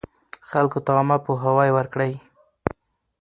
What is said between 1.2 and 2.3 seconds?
پوهاوی ورکړئ.